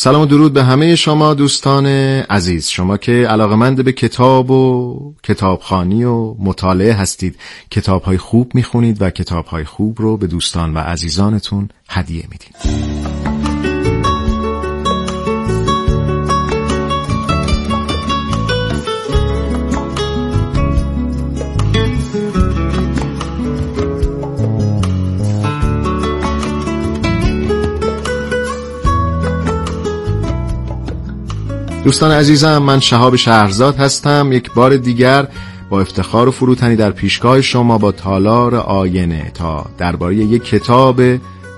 سلام 0.00 0.22
و 0.22 0.26
درود 0.26 0.52
به 0.52 0.64
همه 0.64 0.96
شما 0.96 1.34
دوستان 1.34 1.86
عزیز. 2.30 2.68
شما 2.68 2.96
که 2.96 3.12
علاقمند 3.12 3.84
به 3.84 3.92
کتاب 3.92 4.50
و 4.50 5.14
کتابخانی 5.22 6.04
و 6.04 6.34
مطالعه 6.38 6.92
هستید 6.92 7.36
کتاب 7.70 8.02
های 8.02 8.18
خوب 8.18 8.54
می‌خونید 8.54 9.02
و 9.02 9.10
کتاب 9.10 9.46
های 9.46 9.64
خوب 9.64 10.00
رو 10.00 10.16
به 10.16 10.26
دوستان 10.26 10.74
و 10.74 10.78
عزیزانتون 10.78 11.68
هدیه 11.88 12.24
می‌دید. 12.30 13.37
دوستان 31.88 32.10
عزیزم 32.10 32.58
من 32.58 32.80
شهاب 32.80 33.16
شهرزاد 33.16 33.76
هستم 33.76 34.32
یک 34.32 34.52
بار 34.52 34.76
دیگر 34.76 35.28
با 35.70 35.80
افتخار 35.80 36.28
و 36.28 36.30
فروتنی 36.30 36.76
در 36.76 36.90
پیشگاه 36.90 37.40
شما 37.40 37.78
با 37.78 37.92
تالار 37.92 38.54
آینه 38.54 39.30
تا 39.34 39.66
درباره 39.78 40.16
یک 40.16 40.44
کتاب 40.44 41.00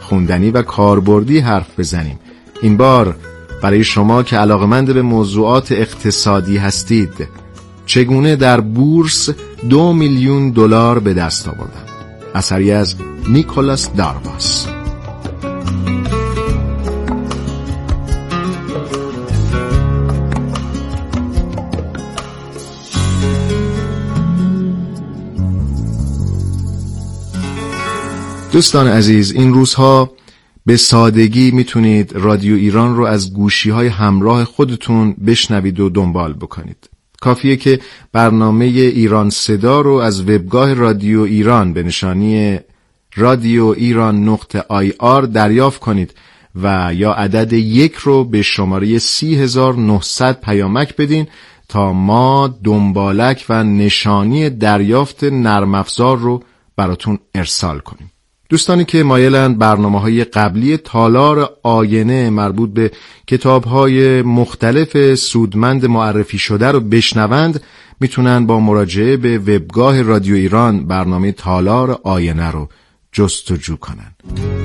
خوندنی 0.01 0.51
و 0.51 0.63
کاربردی 0.63 1.39
حرف 1.39 1.81
بزنیم. 1.81 2.19
این 2.63 2.77
بار 2.77 3.17
برای 3.63 3.85
شما 3.85 4.23
که 4.23 4.37
علاقمند 4.37 4.95
به 4.95 5.03
موضوعات 5.03 5.73
اقتصادی 5.73 6.57
هستید 6.57 7.29
چگونه 7.87 8.37
در 8.37 8.61
بورس 8.61 9.31
دو 9.69 9.93
میلیون 9.93 10.51
دلار 10.51 10.99
به 10.99 11.15
دست 11.15 11.49
آوردم؟ 11.49 11.87
اثری 12.35 12.73
از 12.73 12.95
نیکولاس 13.29 13.91
دارواس 13.97 14.67
دوستان 28.53 28.89
عزیز 28.89 29.33
این 29.33 29.55
روزها 29.55 30.13
به 30.67 30.77
سادگی 30.77 31.51
می‌تونید 31.51 32.13
رادیو 32.15 32.55
ایران 32.55 32.97
رو 32.97 33.05
از 33.05 33.35
گوشی 33.35 33.71
های 33.71 33.89
همراه 33.89 34.45
خودتون 34.45 35.13
بشنوید 35.13 35.81
و 35.81 35.89
دنبال 35.89 36.33
بکنید. 36.33 36.91
کافیه 37.21 37.57
که 37.57 37.81
برنامه 38.13 38.65
ایران 38.65 39.31
صدا 39.31 39.81
رو 39.81 39.93
از 39.95 40.21
وبگاه 40.29 40.75
رادیو 40.75 41.21
ایران 41.21 41.73
به 41.73 41.83
نشانی 41.83 42.59
رادیو 43.15 43.65
ایران 43.65 44.29
نقطه 44.29 44.65
آی 44.69 44.93
آر 44.99 45.23
دریافت 45.23 45.81
کنید 45.81 46.15
و 46.63 46.91
یا 46.95 47.13
عدد 47.13 47.53
یک 47.53 47.95
رو 47.95 48.25
به 48.25 48.43
شماره 48.43 48.99
3900 48.99 50.41
پیامک 50.41 50.97
بدین 50.97 51.27
تا 51.69 51.93
ما 51.93 52.59
دنبالک 52.65 53.47
و 53.49 53.65
نشانی 53.65 54.51
دریافت 54.51 55.25
نرم 55.25 55.75
افزار 55.75 56.19
رو 56.19 56.43
براتون 56.77 57.19
ارسال 57.35 57.79
کنیم. 57.79 58.11
دوستانی 58.51 58.85
که 58.85 59.03
مایلند 59.03 59.59
برنامه 59.59 60.01
های 60.01 60.25
قبلی 60.25 60.77
تالار 60.77 61.51
آینه 61.63 62.31
مربوط 62.31 62.71
به 62.71 62.91
کتاب 63.27 63.65
های 63.65 64.23
مختلف 64.23 65.15
سودمند 65.15 65.87
معرفی 65.87 66.39
شده 66.39 66.71
رو 66.71 66.81
بشنوند 66.81 67.63
می‌تونن 68.01 68.47
با 68.47 68.61
مراجعه 68.61 69.17
به 69.17 69.39
وبگاه 69.39 70.03
رادیو 70.03 70.35
ایران 70.35 70.87
برنامه 70.87 71.33
تالار 71.33 72.01
آینه 72.03 72.51
رو 72.51 72.69
جستجو 73.13 73.77
کنند. 73.77 74.60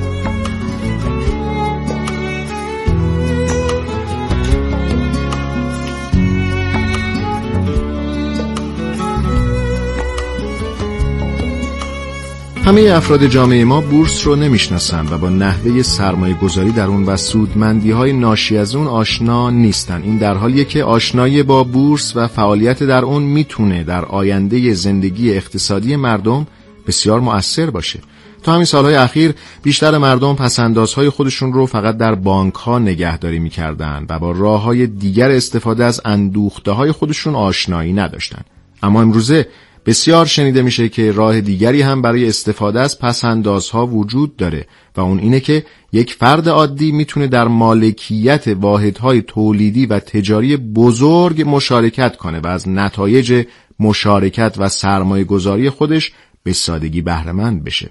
همه 12.66 12.82
افراد 12.82 13.26
جامعه 13.26 13.66
ما 13.66 13.82
بورس 13.82 14.28
رو 14.28 14.36
نمی‌شناسند 14.36 15.12
و 15.12 15.18
با 15.18 15.30
نحوه 15.30 15.82
سرمایه 15.82 16.34
گذاری 16.34 16.72
در 16.72 16.88
اون 16.88 17.04
و 17.04 17.18
سودمندی 17.18 17.92
های 17.92 18.14
ناشی 18.14 18.58
از 18.58 18.76
اون 18.76 18.88
آشنا 18.88 19.50
نیستن 19.50 20.02
این 20.02 20.18
در 20.18 20.34
حالیه 20.34 20.66
که 20.66 20.84
آشنایی 20.84 21.44
با 21.44 21.64
بورس 21.64 22.16
و 22.16 22.28
فعالیت 22.28 22.84
در 22.84 23.06
اون 23.06 23.24
می‌تونه 23.24 23.84
در 23.84 24.06
آینده 24.06 24.74
زندگی 24.74 25.34
اقتصادی 25.34 25.96
مردم 25.96 26.48
بسیار 26.88 27.20
مؤثر 27.20 27.70
باشه. 27.70 28.00
تا 28.44 28.54
همین 28.54 28.66
سالهای 28.66 28.96
اخیر 28.96 29.34
بیشتر 29.64 29.98
مردم 29.98 30.36
پسندازهای 30.36 31.10
خودشون 31.10 31.54
رو 31.54 31.66
فقط 31.66 31.98
در 31.98 32.16
بانک 32.16 32.54
ها 32.54 32.80
نگهداری 32.80 33.40
می‌کردن 33.40 34.06
و 34.10 34.20
با 34.20 34.32
راه 34.32 34.62
های 34.62 34.88
دیگر 34.88 35.32
استفاده 35.32 35.86
از 35.86 36.02
اندوخته 36.06 36.72
های 36.72 36.92
خودشون 36.92 37.36
آشنایی 37.36 37.94
نداشتن. 37.94 38.42
اما 38.84 39.02
امروزه 39.02 39.48
بسیار 39.86 40.26
شنیده 40.26 40.62
میشه 40.62 40.90
که 40.90 41.12
راه 41.12 41.42
دیگری 41.42 41.82
هم 41.82 42.02
برای 42.02 42.28
استفاده 42.28 42.80
از 42.80 43.00
پسندازها 43.00 43.88
وجود 43.88 44.36
داره 44.36 44.68
و 44.98 45.02
اون 45.02 45.20
اینه 45.20 45.40
که 45.40 45.66
یک 45.94 46.14
فرد 46.14 46.50
عادی 46.50 46.92
می‌تونه 46.92 47.28
در 47.28 47.48
مالکیت 47.48 48.48
واحدهای 48.48 49.22
تولیدی 49.22 49.86
و 49.86 50.00
تجاری 50.00 50.58
بزرگ 50.58 51.44
مشارکت 51.48 52.18
کنه 52.18 52.40
و 52.40 52.48
از 52.48 52.70
نتایج 52.70 53.46
مشارکت 53.80 54.56
و 54.58 54.70
سرمایه 54.70 55.24
گذاری 55.24 55.70
خودش 55.70 56.12
به 56.44 56.54
سادگی 56.54 57.02
بهرهمند 57.02 57.64
بشه. 57.64 57.90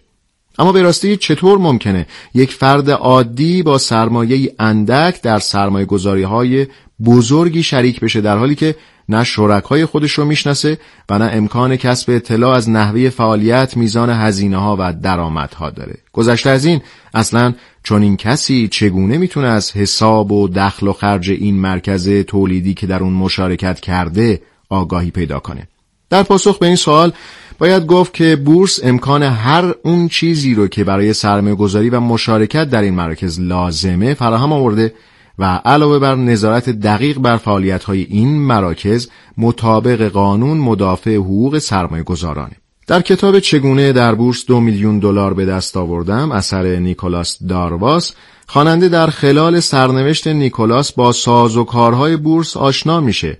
اما 0.58 0.72
به 0.72 0.82
راستی 0.82 1.16
چطور 1.16 1.58
ممکنه 1.58 2.06
یک 2.34 2.52
فرد 2.52 2.90
عادی 2.90 3.62
با 3.62 3.78
سرمایه 3.78 4.54
اندک 4.58 5.22
در 5.22 5.38
سرمایه 5.38 5.86
گذاری 5.86 6.22
های 6.22 6.66
بزرگی 7.04 7.62
شریک 7.62 8.00
بشه 8.00 8.20
در 8.20 8.38
حالی 8.38 8.54
که 8.54 8.76
نه 9.08 9.24
شرکای 9.24 9.86
خودش 9.86 10.12
رو 10.12 10.24
می‌شناسه 10.24 10.78
و 11.08 11.18
نه 11.18 11.30
امکان 11.32 11.76
کسب 11.76 12.10
اطلاع 12.10 12.54
از 12.54 12.70
نحوه 12.70 13.08
فعالیت 13.08 13.76
میزان 13.76 14.10
هزینه 14.10 14.56
ها 14.56 14.76
و 14.78 14.92
درآمدها 14.92 15.70
داره. 15.70 15.94
گذشته 16.12 16.50
از 16.50 16.64
این 16.64 16.80
اصلا 17.14 17.54
چون 17.82 18.02
این 18.02 18.16
کسی 18.16 18.68
چگونه 18.68 19.18
می‌تونه 19.18 19.46
از 19.46 19.72
حساب 19.72 20.32
و 20.32 20.48
دخل 20.48 20.88
و 20.88 20.92
خرج 20.92 21.30
این 21.30 21.60
مرکز 21.60 22.08
تولیدی 22.08 22.74
که 22.74 22.86
در 22.86 23.02
اون 23.02 23.12
مشارکت 23.12 23.80
کرده 23.80 24.42
آگاهی 24.68 25.10
پیدا 25.10 25.38
کنه؟ 25.38 25.68
در 26.10 26.22
پاسخ 26.22 26.58
به 26.58 26.66
این 26.66 26.76
سوال 26.76 27.12
باید 27.58 27.86
گفت 27.86 28.14
که 28.14 28.36
بورس 28.36 28.80
امکان 28.84 29.22
هر 29.22 29.74
اون 29.82 30.08
چیزی 30.08 30.54
رو 30.54 30.68
که 30.68 30.84
برای 30.84 31.12
سرمایه 31.12 31.54
گذاری 31.54 31.90
و 31.90 32.00
مشارکت 32.00 32.70
در 32.70 32.82
این 32.82 32.94
مراکز 32.94 33.40
لازمه 33.40 34.14
فراهم 34.14 34.52
آورده 34.52 34.94
و 35.38 35.44
علاوه 35.44 35.98
بر 35.98 36.14
نظارت 36.14 36.70
دقیق 36.70 37.18
بر 37.18 37.36
فعالیت 37.36 37.84
های 37.84 38.06
این 38.10 38.38
مراکز 38.38 39.08
مطابق 39.38 40.08
قانون 40.08 40.58
مدافع 40.58 41.14
حقوق 41.14 41.58
سرمایه 41.58 42.02
گذارانه. 42.02 42.56
در 42.86 43.00
کتاب 43.00 43.38
چگونه 43.38 43.92
در 43.92 44.14
بورس 44.14 44.46
دو 44.46 44.60
میلیون 44.60 44.98
دلار 44.98 45.34
به 45.34 45.44
دست 45.44 45.76
آوردم 45.76 46.32
اثر 46.32 46.76
نیکولاس 46.76 47.38
دارواس 47.48 48.12
خواننده 48.46 48.88
در 48.88 49.06
خلال 49.06 49.60
سرنوشت 49.60 50.26
نیکولاس 50.26 50.92
با 50.92 51.12
ساز 51.12 51.56
و 51.56 51.64
کارهای 51.64 52.16
بورس 52.16 52.56
آشنا 52.56 53.00
میشه 53.00 53.38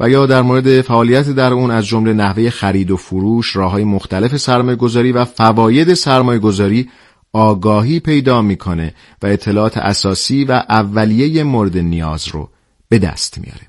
و 0.00 0.08
یا 0.08 0.26
در 0.26 0.42
مورد 0.42 0.80
فعالیت 0.80 1.30
در 1.30 1.52
اون 1.52 1.70
از 1.70 1.86
جمله 1.86 2.12
نحوه 2.12 2.50
خرید 2.50 2.90
و 2.90 2.96
فروش، 2.96 3.56
راههای 3.56 3.84
مختلف 3.84 4.36
سرمایه 4.36 4.76
گذاری 4.76 5.12
و 5.12 5.24
فواید 5.24 5.94
سرمایه 5.94 6.38
گذاری 6.38 6.88
آگاهی 7.32 8.00
پیدا 8.00 8.42
می‌کنه 8.42 8.94
و 9.22 9.26
اطلاعات 9.26 9.76
اساسی 9.76 10.44
و 10.44 10.52
اولیه 10.52 11.42
مورد 11.42 11.78
نیاز 11.78 12.28
رو 12.28 12.48
به 12.88 12.98
دست 12.98 13.38
میاره. 13.38 13.66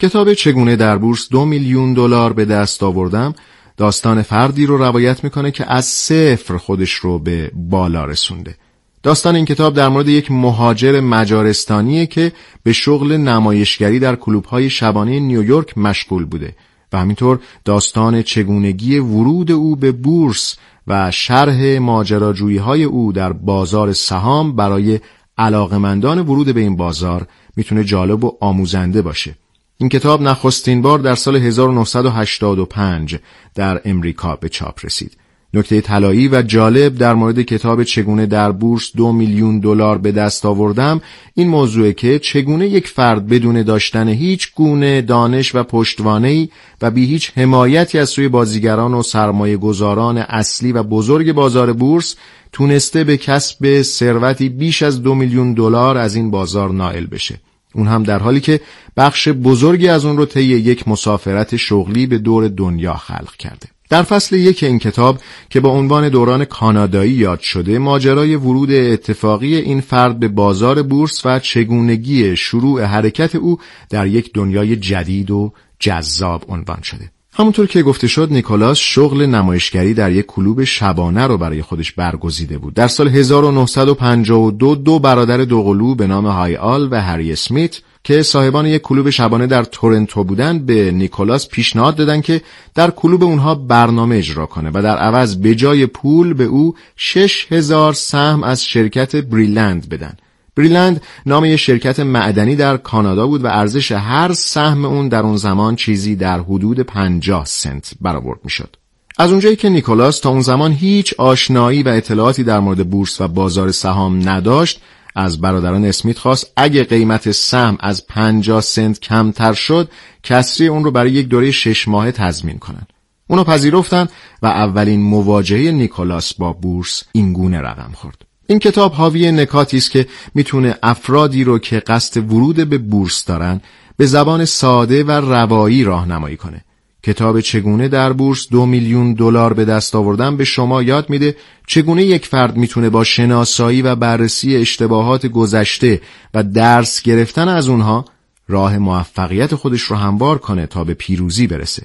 کتاب 0.00 0.34
چگونه 0.34 0.76
در 0.76 0.98
بورس 0.98 1.28
دو 1.28 1.44
میلیون 1.44 1.94
دلار 1.94 2.32
به 2.32 2.44
دست 2.44 2.82
آوردم 2.82 3.34
داستان 3.76 4.22
فردی 4.22 4.66
رو 4.66 4.76
روایت 4.76 5.24
می‌کنه 5.24 5.50
که 5.50 5.72
از 5.72 5.84
صفر 5.84 6.56
خودش 6.56 6.92
رو 6.92 7.18
به 7.18 7.50
بالا 7.54 8.04
رسونده. 8.04 8.56
داستان 9.02 9.36
این 9.36 9.44
کتاب 9.44 9.74
در 9.74 9.88
مورد 9.88 10.08
یک 10.08 10.30
مهاجر 10.30 11.00
مجارستانیه 11.00 12.06
که 12.06 12.32
به 12.62 12.72
شغل 12.72 13.16
نمایشگری 13.16 13.98
در 13.98 14.16
کلوب‌های 14.16 14.70
شبانه 14.70 15.20
نیویورک 15.20 15.78
مشغول 15.78 16.24
بوده 16.24 16.54
و 16.92 16.98
همینطور 16.98 17.40
داستان 17.64 18.22
چگونگی 18.22 18.98
ورود 18.98 19.52
او 19.52 19.76
به 19.76 19.92
بورس 19.92 20.56
و 20.86 21.10
شرح 21.10 21.78
ماجراجویی 21.78 22.56
های 22.56 22.84
او 22.84 23.12
در 23.12 23.32
بازار 23.32 23.92
سهام 23.92 24.56
برای 24.56 25.00
علاقمندان 25.38 26.18
ورود 26.18 26.54
به 26.54 26.60
این 26.60 26.76
بازار 26.76 27.26
می‌تونه 27.56 27.84
جالب 27.84 28.24
و 28.24 28.36
آموزنده 28.40 29.02
باشه. 29.02 29.34
این 29.78 29.88
کتاب 29.88 30.22
نخستین 30.22 30.82
بار 30.82 30.98
در 30.98 31.14
سال 31.14 31.36
1985 31.36 33.18
در 33.54 33.80
امریکا 33.84 34.36
به 34.36 34.48
چاپ 34.48 34.84
رسید. 34.84 35.16
نکته 35.54 35.80
طلایی 35.80 36.28
و 36.28 36.42
جالب 36.42 36.94
در 36.94 37.14
مورد 37.14 37.42
کتاب 37.42 37.82
چگونه 37.82 38.26
در 38.26 38.52
بورس 38.52 38.90
دو 38.96 39.12
میلیون 39.12 39.60
دلار 39.60 39.98
به 39.98 40.12
دست 40.12 40.46
آوردم 40.46 41.00
این 41.34 41.48
موضوعه 41.48 41.92
که 41.92 42.18
چگونه 42.18 42.68
یک 42.68 42.88
فرد 42.88 43.28
بدون 43.28 43.62
داشتن 43.62 44.08
هیچ 44.08 44.54
گونه 44.54 45.02
دانش 45.02 45.54
و 45.54 45.62
پشتوانه 45.62 46.48
و 46.82 46.90
بی 46.90 47.06
هیچ 47.06 47.32
حمایتی 47.36 47.98
از 47.98 48.08
سوی 48.08 48.28
بازیگران 48.28 48.94
و 48.94 49.02
سرمایه 49.02 49.56
گذاران 49.56 50.18
اصلی 50.18 50.72
و 50.72 50.82
بزرگ 50.82 51.32
بازار 51.32 51.72
بورس 51.72 52.16
تونسته 52.52 53.04
به 53.04 53.16
کسب 53.16 53.82
ثروتی 53.82 54.48
بیش 54.48 54.82
از 54.82 55.02
دو 55.02 55.14
میلیون 55.14 55.54
دلار 55.54 55.98
از 55.98 56.14
این 56.14 56.30
بازار 56.30 56.70
نائل 56.70 57.06
بشه. 57.06 57.40
اون 57.74 57.86
هم 57.86 58.02
در 58.02 58.18
حالی 58.18 58.40
که 58.40 58.60
بخش 58.96 59.28
بزرگی 59.28 59.88
از 59.88 60.04
اون 60.04 60.16
رو 60.16 60.26
طی 60.26 60.42
یک 60.42 60.88
مسافرت 60.88 61.56
شغلی 61.56 62.06
به 62.06 62.18
دور 62.18 62.48
دنیا 62.48 62.94
خلق 62.94 63.36
کرده. 63.36 63.68
در 63.90 64.02
فصل 64.02 64.36
یک 64.36 64.62
این 64.62 64.78
کتاب 64.78 65.20
که 65.50 65.60
با 65.60 65.70
عنوان 65.70 66.08
دوران 66.08 66.44
کانادایی 66.44 67.12
یاد 67.12 67.40
شده 67.40 67.78
ماجرای 67.78 68.36
ورود 68.36 68.70
اتفاقی 68.70 69.56
این 69.56 69.80
فرد 69.80 70.18
به 70.18 70.28
بازار 70.28 70.82
بورس 70.82 71.26
و 71.26 71.38
چگونگی 71.38 72.36
شروع 72.36 72.82
حرکت 72.82 73.34
او 73.34 73.58
در 73.90 74.06
یک 74.06 74.30
دنیای 74.34 74.76
جدید 74.76 75.30
و 75.30 75.52
جذاب 75.78 76.44
عنوان 76.48 76.82
شده. 76.82 77.10
همونطور 77.32 77.66
که 77.66 77.82
گفته 77.82 78.06
شد 78.08 78.28
نیکولاس 78.32 78.78
شغل 78.78 79.26
نمایشگری 79.26 79.94
در 79.94 80.12
یک 80.12 80.26
کلوب 80.26 80.64
شبانه 80.64 81.26
رو 81.26 81.38
برای 81.38 81.62
خودش 81.62 81.92
برگزیده 81.92 82.58
بود. 82.58 82.74
در 82.74 82.88
سال 82.88 83.08
1952 83.08 84.74
دو 84.74 84.98
برادر 84.98 85.36
دوقلو 85.36 85.94
به 85.94 86.06
نام 86.06 86.26
های 86.26 86.56
آل 86.56 86.88
و 86.90 87.00
هری 87.00 87.32
اسمیت 87.32 87.80
که 88.04 88.22
صاحبان 88.22 88.66
یک 88.66 88.82
کلوب 88.82 89.10
شبانه 89.10 89.46
در 89.46 89.64
تورنتو 89.64 90.24
بودند 90.24 90.66
به 90.66 90.90
نیکولاس 90.90 91.48
پیشنهاد 91.48 91.96
دادند 91.96 92.22
که 92.22 92.42
در 92.74 92.90
کلوب 92.90 93.24
اونها 93.24 93.54
برنامه 93.54 94.16
اجرا 94.16 94.46
کنه 94.46 94.70
و 94.74 94.82
در 94.82 94.96
عوض 94.96 95.36
به 95.36 95.54
جای 95.54 95.86
پول 95.86 96.34
به 96.34 96.44
او 96.44 96.74
شش 96.96 97.46
هزار 97.52 97.92
سهم 97.92 98.42
از 98.42 98.64
شرکت 98.64 99.16
بریلند 99.16 99.88
بدن. 99.88 100.16
بریلند 100.56 101.02
نام 101.26 101.44
یک 101.44 101.56
شرکت 101.56 102.00
معدنی 102.00 102.56
در 102.56 102.76
کانادا 102.76 103.26
بود 103.26 103.44
و 103.44 103.46
ارزش 103.46 103.92
هر 103.92 104.32
سهم 104.32 104.84
اون 104.84 105.08
در 105.08 105.22
اون 105.22 105.36
زمان 105.36 105.76
چیزی 105.76 106.16
در 106.16 106.40
حدود 106.40 106.80
50 106.80 107.44
سنت 107.44 107.90
برآورد 108.00 108.40
می‌شد. 108.44 108.76
از 109.18 109.30
اونجایی 109.30 109.56
که 109.56 109.68
نیکولاس 109.68 110.20
تا 110.20 110.30
اون 110.30 110.40
زمان 110.40 110.72
هیچ 110.72 111.14
آشنایی 111.18 111.82
و 111.82 111.88
اطلاعاتی 111.88 112.44
در 112.44 112.60
مورد 112.60 112.90
بورس 112.90 113.20
و 113.20 113.28
بازار 113.28 113.70
سهام 113.70 114.28
نداشت 114.28 114.80
از 115.14 115.40
برادران 115.40 115.84
اسمیت 115.84 116.18
خواست 116.18 116.52
اگه 116.56 116.84
قیمت 116.84 117.30
سهم 117.30 117.76
از 117.80 118.06
50 118.06 118.60
سنت 118.60 119.00
کمتر 119.00 119.52
شد 119.52 119.90
کسری 120.22 120.66
اون 120.66 120.84
رو 120.84 120.90
برای 120.90 121.10
یک 121.10 121.28
دوره 121.28 121.50
شش 121.50 121.88
ماهه 121.88 122.12
تضمین 122.12 122.58
کنن. 122.58 122.86
اونو 123.26 123.44
پذیرفتن 123.44 124.08
و 124.42 124.46
اولین 124.46 125.02
مواجهه 125.02 125.70
نیکولاس 125.70 126.34
با 126.34 126.52
بورس 126.52 127.02
اینگونه 127.12 127.60
رقم 127.60 127.90
خورد. 127.94 128.24
این 128.46 128.58
کتاب 128.58 128.92
حاوی 128.92 129.32
نکاتی 129.32 129.76
است 129.76 129.90
که 129.90 130.06
می‌تونه 130.34 130.76
افرادی 130.82 131.44
رو 131.44 131.58
که 131.58 131.78
قصد 131.78 132.32
ورود 132.32 132.56
به 132.56 132.78
بورس 132.78 133.24
دارن 133.24 133.60
به 133.96 134.06
زبان 134.06 134.44
ساده 134.44 135.04
و 135.04 135.10
روایی 135.10 135.84
راهنمایی 135.84 136.36
کنه. 136.36 136.64
کتاب 137.02 137.40
چگونه 137.40 137.88
در 137.88 138.12
بورس 138.12 138.48
دو 138.48 138.66
میلیون 138.66 139.14
دلار 139.14 139.52
به 139.52 139.64
دست 139.64 139.94
آوردن 139.94 140.36
به 140.36 140.44
شما 140.44 140.82
یاد 140.82 141.10
میده 141.10 141.36
چگونه 141.66 142.04
یک 142.04 142.26
فرد 142.26 142.56
می‌تونه 142.56 142.90
با 142.90 143.04
شناسایی 143.04 143.82
و 143.82 143.94
بررسی 143.94 144.56
اشتباهات 144.56 145.26
گذشته 145.26 146.00
و 146.34 146.42
درس 146.42 147.02
گرفتن 147.02 147.48
از 147.48 147.68
اونها 147.68 148.04
راه 148.48 148.78
موفقیت 148.78 149.54
خودش 149.54 149.82
رو 149.82 149.96
هموار 149.96 150.38
کنه 150.38 150.66
تا 150.66 150.84
به 150.84 150.94
پیروزی 150.94 151.46
برسه؟ 151.46 151.82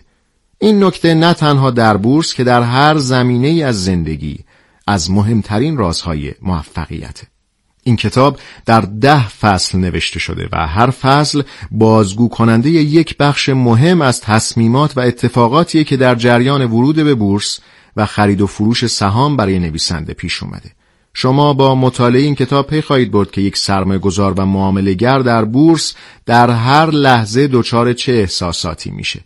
این 0.60 0.84
نکته 0.84 1.14
نه 1.14 1.34
تنها 1.34 1.72
در 1.72 1.98
بورس 1.98 2.34
که 2.34 2.44
در 2.44 2.62
هر 2.62 2.98
زمینه 2.98 3.48
ای 3.48 3.64
از 3.64 3.84
زندگی 3.84 4.40
از 4.88 5.12
مهمترین 5.12 5.78
رازهای 5.78 6.34
موفقیته. 6.42 7.28
این 7.88 7.96
کتاب 7.96 8.40
در 8.66 8.82
ده 8.82 9.28
فصل 9.28 9.78
نوشته 9.78 10.20
شده 10.20 10.50
و 10.52 10.68
هر 10.68 10.90
فصل 10.90 11.42
بازگو 11.72 12.30
کننده 12.30 12.70
یک 12.70 13.18
بخش 13.18 13.50
مهم 13.50 14.02
از 14.02 14.22
تصمیمات 14.22 14.98
و 14.98 15.00
اتفاقاتیه 15.00 15.84
که 15.84 15.98
در 15.98 16.16
جریان 16.16 16.66
ورود 16.66 16.96
به 16.96 17.16
بورس 17.16 17.60
و 17.96 18.06
خرید 18.06 18.42
و 18.42 18.48
فروش 18.48 18.86
سهام 18.86 19.38
برای 19.38 19.60
نویسنده 19.60 20.14
پیش 20.14 20.44
اومده. 20.44 20.72
شما 21.14 21.54
با 21.54 21.76
مطالعه 21.76 22.22
این 22.22 22.36
کتاب 22.36 22.68
پی 22.68 22.82
خواهید 22.82 23.12
برد 23.12 23.32
که 23.32 23.42
یک 23.42 23.58
سرمایه 23.58 24.00
گذار 24.00 24.34
و 24.38 24.46
معاملهگر 24.46 25.20
در 25.20 25.46
بورس 25.46 25.94
در 26.26 26.50
هر 26.50 26.90
لحظه 26.90 27.48
دچار 27.48 27.94
چه 27.94 28.12
احساساتی 28.12 28.92
میشه. 28.92 29.20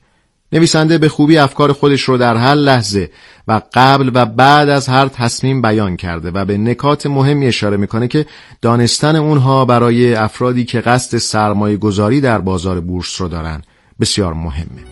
نویسنده 0.52 0.98
به 0.98 1.10
خوبی 1.10 1.38
افکار 1.38 1.74
خودش 1.74 2.02
رو 2.02 2.18
در 2.18 2.38
هر 2.38 2.56
لحظه 2.56 3.10
و 3.48 3.62
قبل 3.74 4.12
و 4.14 4.26
بعد 4.26 4.70
از 4.70 4.88
هر 4.88 5.08
تصمیم 5.08 5.62
بیان 5.62 5.96
کرده 5.96 6.32
و 6.32 6.46
به 6.46 6.58
نکات 6.58 7.06
مهمی 7.06 7.48
اشاره 7.48 7.78
می‌کنه 7.78 8.08
که 8.08 8.26
دانستن 8.62 9.16
اونها 9.16 9.66
برای 9.66 10.16
افرادی 10.16 10.66
که 10.66 10.82
قصد 10.82 11.18
سرمایه 11.18 11.78
گذاری 11.78 12.22
در 12.22 12.40
بازار 12.40 12.80
بورس 12.80 13.22
رو 13.22 13.28
دارن 13.28 13.62
بسیار 14.00 14.34
مهمه. 14.34 14.84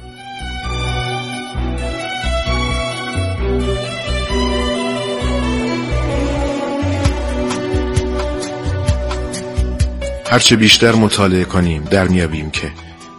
هرچه 10.29 10.55
بیشتر 10.55 10.91
مطالعه 10.95 11.43
کنیم 11.43 11.83
در 11.83 12.07
میابیم 12.07 12.51
که 12.51 12.71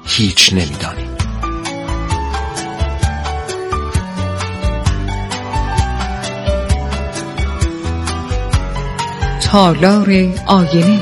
هیچ 0.07 0.53
نمی‌دانیم. 0.53 1.18
تالار 9.51 10.11
آینه. 10.47 11.01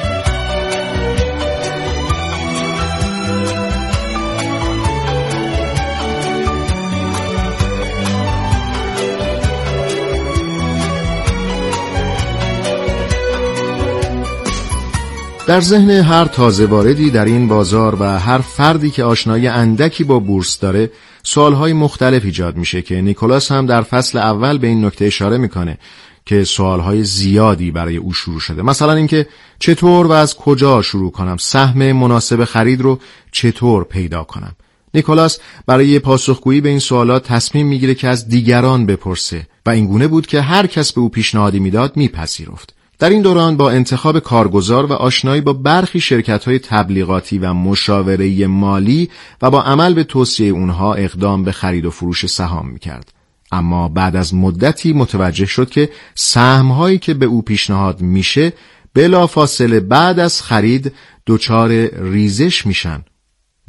در 15.46 15.60
ذهن 15.60 15.90
هر 15.90 16.24
تازه 16.24 16.66
واردی 16.66 17.10
در 17.10 17.24
این 17.24 17.48
بازار 17.48 17.96
و 18.00 18.18
هر 18.18 18.38
فردی 18.38 18.90
که 18.90 19.04
آشنایی 19.04 19.48
اندکی 19.48 20.04
با 20.04 20.18
بورس 20.18 20.58
داره 20.58 20.90
سوالهای 21.22 21.72
مختلف 21.72 22.24
ایجاد 22.24 22.56
میشه 22.56 22.82
که 22.82 23.00
نیکولاس 23.00 23.52
هم 23.52 23.66
در 23.66 23.82
فصل 23.82 24.18
اول 24.18 24.58
به 24.58 24.66
این 24.66 24.84
نکته 24.84 25.04
اشاره 25.04 25.38
می‌کنه. 25.38 25.78
که 26.26 26.44
سوالهای 26.44 27.04
زیادی 27.04 27.70
برای 27.70 27.96
او 27.96 28.12
شروع 28.12 28.40
شده. 28.40 28.62
مثلا 28.62 28.92
اینکه 28.92 29.26
چطور 29.58 30.06
و 30.06 30.12
از 30.12 30.36
کجا 30.36 30.82
شروع 30.82 31.10
کنم؟ 31.10 31.36
سهم 31.36 31.92
مناسب 31.92 32.44
خرید 32.44 32.80
رو 32.80 32.98
چطور 33.32 33.84
پیدا 33.84 34.24
کنم؟ 34.24 34.56
نیکولاس 34.94 35.38
برای 35.66 35.98
پاسخگویی 35.98 36.60
به 36.60 36.68
این 36.68 36.78
سوالات 36.78 37.26
تصمیم 37.26 37.66
می‌گیره 37.66 37.94
که 37.94 38.08
از 38.08 38.28
دیگران 38.28 38.86
بپرسه 38.86 39.46
و 39.66 39.70
اینگونه 39.70 40.08
بود 40.08 40.26
که 40.26 40.40
هر 40.40 40.66
کس 40.66 40.92
به 40.92 41.00
او 41.00 41.08
پیشنهادی 41.08 41.58
می‌داد 41.58 41.96
میپذیرفت. 41.96 42.74
در 42.98 43.10
این 43.10 43.22
دوران 43.22 43.56
با 43.56 43.70
انتخاب 43.70 44.18
کارگزار 44.18 44.86
و 44.86 44.92
آشنایی 44.92 45.40
با 45.40 45.52
برخی 45.52 46.00
شرکت 46.00 46.44
های 46.44 46.58
تبلیغاتی 46.58 47.38
و 47.38 47.52
مشاوره 47.52 48.46
مالی 48.46 49.10
و 49.42 49.50
با 49.50 49.62
عمل 49.62 49.94
به 49.94 50.04
توصیه 50.04 50.52
اونها 50.52 50.94
اقدام 50.94 51.44
به 51.44 51.52
خرید 51.52 51.84
و 51.86 51.90
فروش 51.90 52.26
سهام 52.26 52.68
می‌کرد. 52.68 53.15
اما 53.52 53.88
بعد 53.88 54.16
از 54.16 54.34
مدتی 54.34 54.92
متوجه 54.92 55.46
شد 55.46 55.70
که 55.70 55.90
سهمهایی 56.14 56.98
که 56.98 57.14
به 57.14 57.26
او 57.26 57.42
پیشنهاد 57.42 58.00
میشه 58.00 58.52
بلا 58.94 59.26
فاصله 59.26 59.80
بعد 59.80 60.18
از 60.18 60.42
خرید 60.42 60.92
دچار 61.26 61.70
ریزش 62.10 62.66
میشن 62.66 63.04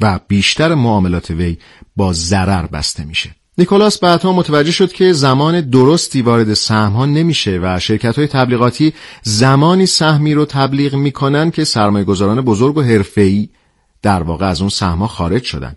و 0.00 0.20
بیشتر 0.28 0.74
معاملات 0.74 1.30
وی 1.30 1.56
با 1.96 2.12
ضرر 2.12 2.66
بسته 2.66 3.04
میشه. 3.04 3.30
نیکولاس 3.58 3.98
بعدها 3.98 4.32
متوجه 4.32 4.72
شد 4.72 4.92
که 4.92 5.12
زمان 5.12 5.60
درستی 5.60 6.22
وارد 6.22 6.54
سهم 6.54 6.92
ها 6.92 7.06
نمیشه 7.06 7.60
و 7.62 7.78
شرکت 7.78 8.16
های 8.16 8.26
تبلیغاتی 8.26 8.92
زمانی 9.22 9.86
سهمی 9.86 10.34
رو 10.34 10.44
تبلیغ 10.44 10.94
می‌کنن 10.94 11.50
که 11.50 11.64
سرمایه 11.64 12.04
گذاران 12.04 12.40
بزرگ 12.40 12.76
و 12.76 12.82
حرفه‌ای 12.82 13.48
در 14.02 14.22
واقع 14.22 14.46
از 14.46 14.60
اون 14.60 14.70
سهم 14.70 14.98
ها 14.98 15.06
خارج 15.06 15.42
شدن 15.42 15.74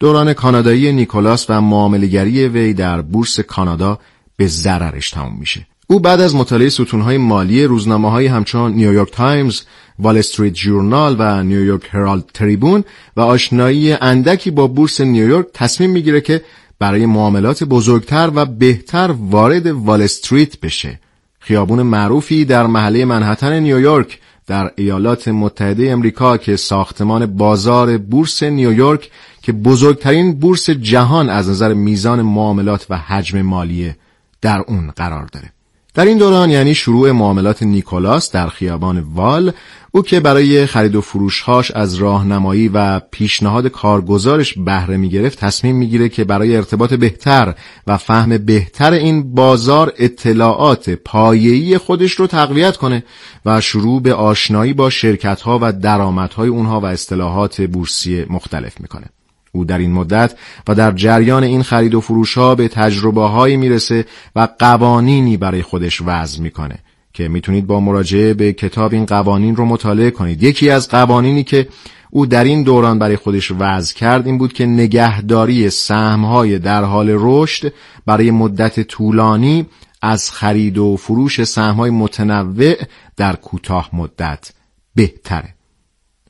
دوران 0.00 0.32
کانادایی 0.32 0.92
نیکولاس 0.92 1.46
و 1.48 1.60
معاملگری 1.60 2.48
وی 2.48 2.74
در 2.74 3.02
بورس 3.02 3.40
کانادا 3.40 3.98
به 4.36 4.46
ضررش 4.46 5.10
تموم 5.10 5.36
میشه. 5.38 5.66
او 5.86 6.00
بعد 6.00 6.20
از 6.20 6.34
مطالعه 6.34 6.68
ستونهای 6.68 7.18
مالی 7.18 7.64
روزنامه 7.64 8.10
های 8.10 8.26
همچون 8.26 8.72
نیویورک 8.72 9.10
تایمز، 9.12 9.62
وال 9.98 10.18
استریت 10.18 10.52
جورنال 10.52 11.16
و 11.18 11.42
نیویورک 11.42 11.88
هرالد 11.90 12.24
تریبون 12.34 12.84
و 13.16 13.20
آشنایی 13.20 13.92
اندکی 13.92 14.50
با 14.50 14.66
بورس 14.66 15.00
نیویورک 15.00 15.46
تصمیم 15.54 15.90
می‌گیره 15.90 16.20
که 16.20 16.42
برای 16.78 17.06
معاملات 17.06 17.64
بزرگتر 17.64 18.30
و 18.34 18.46
بهتر 18.46 19.14
وارد 19.18 19.66
وال 19.66 20.02
استریت 20.02 20.60
بشه. 20.60 21.00
خیابون 21.40 21.82
معروفی 21.82 22.44
در 22.44 22.66
محله 22.66 23.04
منهتن 23.04 23.60
نیویورک 23.60 24.18
در 24.46 24.70
ایالات 24.76 25.28
متحده 25.28 25.90
امریکا 25.90 26.36
که 26.36 26.56
ساختمان 26.56 27.26
بازار 27.26 27.98
بورس 27.98 28.42
نیویورک 28.42 29.10
که 29.42 29.52
بزرگترین 29.52 30.38
بورس 30.38 30.70
جهان 30.70 31.30
از 31.30 31.48
نظر 31.48 31.74
میزان 31.74 32.22
معاملات 32.22 32.86
و 32.90 32.96
حجم 32.96 33.42
مالیه 33.42 33.96
در 34.40 34.60
اون 34.60 34.90
قرار 34.90 35.26
داره. 35.26 35.52
در 35.96 36.04
این 36.04 36.18
دوران 36.18 36.50
یعنی 36.50 36.74
شروع 36.74 37.12
معاملات 37.12 37.62
نیکولاس 37.62 38.32
در 38.32 38.48
خیابان 38.48 38.98
وال 38.98 39.52
او 39.92 40.02
که 40.02 40.20
برای 40.20 40.66
خرید 40.66 40.96
و 40.96 41.00
فروشهاش 41.00 41.70
از 41.70 41.94
راهنمایی 41.94 42.68
و 42.68 43.00
پیشنهاد 43.00 43.66
کارگزارش 43.66 44.58
بهره 44.58 44.96
می‌گرفت 44.96 45.38
تصمیم 45.38 45.76
می‌گیره 45.76 46.08
که 46.08 46.24
برای 46.24 46.56
ارتباط 46.56 46.94
بهتر 46.94 47.54
و 47.86 47.96
فهم 47.96 48.38
بهتر 48.38 48.92
این 48.92 49.34
بازار 49.34 49.92
اطلاعات 49.98 50.90
پایه‌ای 50.90 51.78
خودش 51.78 52.12
رو 52.12 52.26
تقویت 52.26 52.76
کنه 52.76 53.04
و 53.46 53.60
شروع 53.60 54.02
به 54.02 54.14
آشنایی 54.14 54.72
با 54.72 54.90
شرکتها 54.90 55.58
و 55.62 55.72
درآمدهای 55.72 56.48
اونها 56.48 56.80
و 56.80 56.84
اصطلاحات 56.84 57.60
بورسی 57.60 58.24
مختلف 58.30 58.80
می‌کنه. 58.80 59.06
او 59.52 59.64
در 59.64 59.78
این 59.78 59.92
مدت 59.92 60.34
و 60.68 60.74
در 60.74 60.92
جریان 60.92 61.44
این 61.44 61.62
خرید 61.62 61.94
و 61.94 62.00
فروش 62.00 62.38
ها 62.38 62.54
به 62.54 62.68
تجربه 62.68 63.22
هایی 63.22 63.56
می‌رسه 63.56 64.04
و 64.36 64.48
قوانینی 64.58 65.36
برای 65.36 65.62
خودش 65.62 66.02
وضع 66.06 66.42
می‌کنه 66.42 66.78
که 67.12 67.28
می‌تونید 67.28 67.66
با 67.66 67.80
مراجعه 67.80 68.34
به 68.34 68.52
کتاب 68.52 68.92
این 68.92 69.06
قوانین 69.06 69.56
رو 69.56 69.64
مطالعه 69.64 70.10
کنید. 70.10 70.42
یکی 70.42 70.70
از 70.70 70.88
قوانینی 70.88 71.44
که 71.44 71.68
او 72.10 72.26
در 72.26 72.44
این 72.44 72.62
دوران 72.62 72.98
برای 72.98 73.16
خودش 73.16 73.52
وضع 73.58 73.94
کرد 73.94 74.26
این 74.26 74.38
بود 74.38 74.52
که 74.52 74.66
نگهداری 74.66 75.70
سهمهای 75.70 76.58
در 76.58 76.84
حال 76.84 77.08
رشد 77.10 77.72
برای 78.06 78.30
مدت 78.30 78.80
طولانی 78.80 79.66
از 80.02 80.30
خرید 80.30 80.78
و 80.78 80.96
فروش 80.96 81.44
سهمهای 81.44 81.90
متنوع 81.90 82.74
در 83.16 83.36
کوتاه 83.36 83.90
مدت 83.92 84.52
بهتره. 84.94 85.55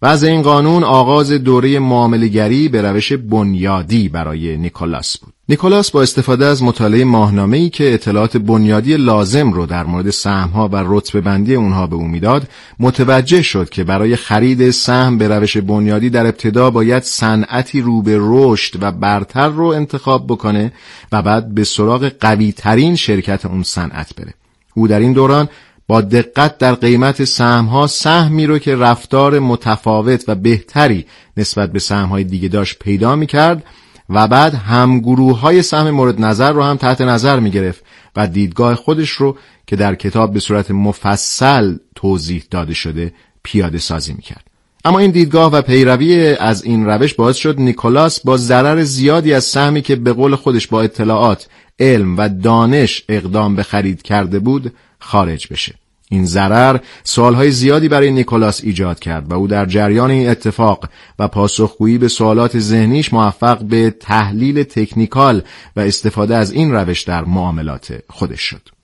و 0.03 0.07
این 0.23 0.43
قانون 0.43 0.85
آغاز 0.85 1.33
دوره 1.33 1.79
معاملگری 1.79 2.69
به 2.69 2.83
روش 2.83 3.12
بنیادی 3.12 4.09
برای 4.09 4.57
نیکولاس 4.57 5.19
بود. 5.19 5.33
نیکولاس 5.49 5.91
با 5.91 6.03
استفاده 6.03 6.47
از 6.47 6.62
مطالعه 6.62 7.05
ماهنامه‌ای 7.05 7.71
که 7.71 7.95
اطلاعات 7.95 8.37
بنیادی 8.37 8.97
لازم 8.97 9.53
رو 9.53 9.67
در 9.67 9.85
مورد 9.85 10.11
سهم‌ها 10.11 10.69
و 10.69 10.85
رتبه 10.87 11.21
بندی 11.21 11.55
اونها 11.55 11.87
به 11.87 11.97
او 11.97 12.09
می‌داد، 12.09 12.49
متوجه 12.79 13.43
شد 13.43 13.69
که 13.69 13.85
برای 13.85 14.17
خرید 14.17 14.71
سهم 14.71 15.19
به 15.19 15.29
روش 15.29 15.57
بنیادی 15.57 16.11
در 16.11 16.26
ابتدا 16.26 16.71
باید 16.71 17.03
صنعتی 17.03 17.81
رو 17.81 18.03
به 18.03 18.19
رشد 18.21 18.83
و 18.83 18.93
برتر 18.93 19.49
رو 19.49 19.67
انتخاب 19.67 20.26
بکنه 20.26 20.73
و 21.12 21.23
بعد 21.23 21.55
به 21.55 21.65
سراغ 21.65 22.12
قوی 22.21 22.53
ترین 22.53 22.97
شرکت 22.97 23.47
اون 23.47 23.62
صنعت 23.62 24.15
بره. 24.17 24.35
او 24.75 24.88
در 24.88 24.99
این 25.00 25.12
دوران 25.12 25.49
با 25.88 26.00
دقت 26.00 26.59
در 26.59 26.75
قیمت 26.75 27.25
سهمها 27.25 27.87
سهمی 27.87 28.47
رو 28.47 28.59
که 28.59 28.76
رفتار 28.76 29.38
متفاوت 29.38 30.25
و 30.28 30.35
بهتری 30.35 31.07
نسبت 31.37 31.73
به 31.73 31.78
سهمهای 31.78 32.25
دیگه 32.25 32.49
داشت 32.49 32.78
پیدا 32.78 33.16
می 33.16 33.26
کرد 33.26 33.64
و 34.11 34.28
بعد 34.28 34.55
همگروه 34.55 35.40
های 35.40 35.62
سهم 35.62 35.90
مورد 35.90 36.21
نظر 36.21 36.52
رو 36.52 36.62
هم 36.62 36.76
تحت 36.76 37.00
نظر 37.00 37.40
می 37.40 37.50
گرفت 37.50 37.85
و 38.16 38.26
دیدگاه 38.26 38.75
خودش 38.75 39.11
رو 39.11 39.37
که 39.66 39.76
در 39.76 39.95
کتاب 39.95 40.33
به 40.33 40.40
صورت 40.40 40.71
مفصل 40.71 41.76
توضیح 41.95 42.45
داده 42.50 42.75
شده 42.75 43.12
پیاده 43.43 43.78
سازی 43.78 44.12
می 44.12 44.23
کرد. 44.23 44.45
اما 44.85 44.99
این 44.99 45.11
دیدگاه 45.11 45.52
و 45.52 45.62
پیروی 45.62 46.37
از 46.40 46.64
این 46.64 46.87
روش 46.87 47.14
باعث 47.14 47.37
شد 47.37 47.61
نیکولاس 47.61 48.21
با 48.21 48.37
ضرر 48.37 48.83
زیادی 48.83 49.35
از 49.35 49.45
سهمی 49.45 49.83
که 49.83 49.97
به 49.97 50.12
قول 50.12 50.35
خودش 50.35 50.66
با 50.66 50.83
اطلاعات، 50.83 51.49
علم 51.78 52.16
و 52.16 52.28
دانش 52.28 53.05
اقدام 53.09 53.57
به 53.57 53.62
خرید 53.62 54.02
کرده 54.02 54.38
بود 54.38 54.73
خارج 54.99 55.47
بشه 55.50 55.75
این 56.11 56.26
ضرر 56.26 56.81
سوالهای 57.05 57.50
زیادی 57.50 57.88
برای 57.88 58.11
نیکولاس 58.11 58.65
ایجاد 58.65 58.99
کرد 58.99 59.33
و 59.33 59.35
او 59.35 59.47
در 59.47 59.67
جریان 59.67 60.11
این 60.11 60.29
اتفاق 60.29 60.88
و 61.19 61.29
پاسخگویی 61.29 61.99
به 61.99 62.09
سوالات 62.09 62.59
ذهنیش 62.59 63.12
موفق 63.12 63.65
به 63.65 63.91
تحلیل 63.91 64.62
تکنیکال 64.62 65.43
و 65.76 65.81
استفاده 65.81 66.37
از 66.37 66.53
این 66.53 66.73
روش 66.73 67.03
در 67.03 67.25
معاملات 67.25 67.99
خودش 68.09 68.41
شد. 68.41 68.75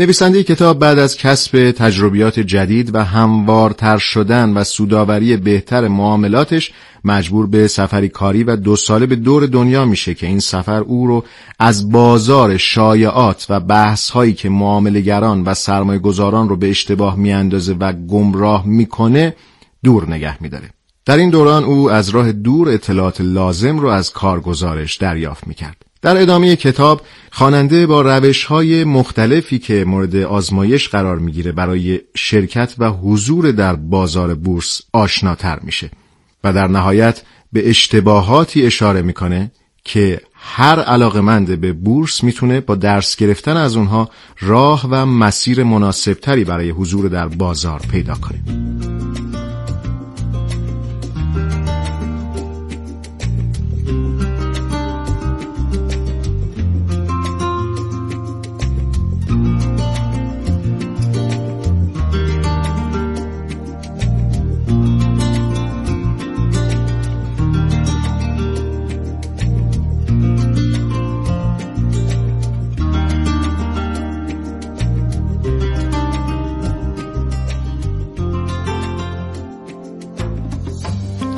نویسنده 0.00 0.42
کتاب 0.42 0.78
بعد 0.78 0.98
از 0.98 1.16
کسب 1.16 1.70
تجربیات 1.70 2.40
جدید 2.40 2.94
و 2.94 3.04
هموارتر 3.04 3.98
شدن 3.98 4.52
و 4.52 4.64
سوداوری 4.64 5.36
بهتر 5.36 5.88
معاملاتش 5.88 6.72
مجبور 7.04 7.46
به 7.46 7.68
سفری 7.68 8.08
کاری 8.08 8.44
و 8.44 8.56
دو 8.56 8.76
ساله 8.76 9.06
به 9.06 9.16
دور 9.16 9.46
دنیا 9.46 9.84
میشه 9.84 10.14
که 10.14 10.26
این 10.26 10.40
سفر 10.40 10.80
او 10.80 11.06
رو 11.06 11.24
از 11.58 11.92
بازار 11.92 12.56
شایعات 12.56 13.46
و 13.48 13.60
بحث 13.60 14.10
هایی 14.10 14.32
که 14.32 14.48
معاملگران 14.48 15.44
و 15.44 15.54
سرمایه 15.54 15.98
گذاران 15.98 16.48
رو 16.48 16.56
به 16.56 16.70
اشتباه 16.70 17.16
میاندازه 17.16 17.72
و 17.72 17.92
گمراه 17.92 18.66
می‌کنه 18.66 19.36
دور 19.84 20.10
نگه 20.10 20.42
میداره. 20.42 20.70
در 21.04 21.16
این 21.16 21.30
دوران 21.30 21.64
او 21.64 21.90
از 21.90 22.08
راه 22.08 22.32
دور 22.32 22.68
اطلاعات 22.68 23.20
لازم 23.20 23.78
رو 23.78 23.88
از 23.88 24.12
کارگزارش 24.12 24.96
دریافت 24.96 25.46
می‌کرد. 25.46 25.89
در 26.02 26.22
ادامه 26.22 26.56
کتاب 26.56 27.00
خواننده 27.30 27.86
با 27.86 28.00
روش 28.00 28.44
های 28.44 28.84
مختلفی 28.84 29.58
که 29.58 29.84
مورد 29.84 30.16
آزمایش 30.16 30.88
قرار 30.88 31.18
می‌گیره 31.18 31.52
برای 31.52 32.00
شرکت 32.14 32.74
و 32.78 32.90
حضور 32.90 33.50
در 33.50 33.76
بازار 33.76 34.34
بورس 34.34 34.80
آشناتر 34.92 35.58
میشه 35.62 35.90
و 36.44 36.52
در 36.52 36.66
نهایت 36.66 37.22
به 37.52 37.70
اشتباهاتی 37.70 38.66
اشاره 38.66 39.02
می‌کنه 39.02 39.50
که 39.84 40.20
هر 40.34 40.80
علاقمند 40.80 41.60
به 41.60 41.72
بورس 41.72 42.24
می‌تونه 42.24 42.60
با 42.60 42.74
درس 42.74 43.16
گرفتن 43.16 43.56
از 43.56 43.76
اونها 43.76 44.10
راه 44.40 44.88
و 44.90 45.06
مسیر 45.06 45.64
مناسبتری 45.64 46.44
برای 46.44 46.70
حضور 46.70 47.08
در 47.08 47.28
بازار 47.28 47.80
پیدا 47.90 48.14
کنه. 48.14 48.40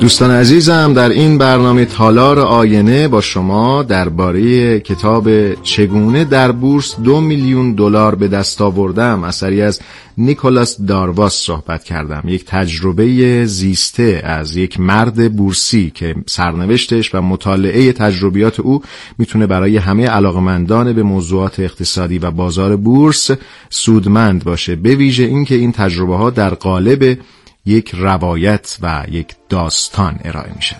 دوستان 0.03 0.31
عزیزم 0.31 0.93
در 0.93 1.09
این 1.09 1.37
برنامه 1.37 1.85
تالار 1.85 2.39
آینه 2.39 3.07
با 3.07 3.21
شما 3.21 3.83
درباره 3.83 4.79
کتاب 4.79 5.53
چگونه 5.53 6.25
در 6.25 6.51
بورس 6.51 6.95
دو 7.03 7.21
میلیون 7.21 7.73
دلار 7.73 8.15
به 8.15 8.27
دست 8.27 8.61
آوردم 8.61 9.23
اثری 9.23 9.61
از 9.61 9.79
نیکولاس 10.17 10.81
دارواس 10.81 11.33
صحبت 11.33 11.83
کردم. 11.83 12.23
یک 12.25 12.45
تجربه 12.45 13.45
زیسته 13.45 14.21
از 14.23 14.55
یک 14.55 14.79
مرد 14.79 15.35
بورسی 15.35 15.91
که 15.95 16.15
سرنوشتش 16.25 17.15
و 17.15 17.21
مطالعه 17.21 17.91
تجربیات 17.91 18.59
او 18.59 18.81
می‌تونه 19.17 19.47
برای 19.47 19.77
همه 19.77 20.07
علاقمندان 20.07 20.93
به 20.93 21.03
موضوعات 21.03 21.59
اقتصادی 21.59 22.17
و 22.17 22.31
بازار 22.31 22.75
بورس 22.75 23.31
سودمند 23.69 24.43
باشه. 24.43 24.75
به 24.75 24.95
ویژه 24.95 25.23
اینکه 25.23 25.55
این 25.55 25.71
تجربه 25.71 26.15
ها 26.15 26.29
در 26.29 26.49
قالب 26.53 27.17
یک 27.65 27.95
روایت 27.95 28.77
و 28.81 29.05
یک 29.09 29.35
داستان 29.49 30.19
ارائه 30.23 30.55
میشن 30.55 30.79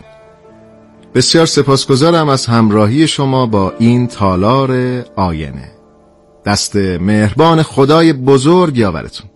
بسیار 1.15 1.45
سپاسگزارم 1.45 2.29
از 2.29 2.45
همراهی 2.45 3.07
شما 3.07 3.45
با 3.45 3.73
این 3.79 4.07
تالار 4.07 5.01
آینه. 5.15 5.71
دست 6.45 6.75
مهربان 6.75 7.63
خدای 7.63 8.13
بزرگ 8.13 8.77
یاورتون. 8.77 9.29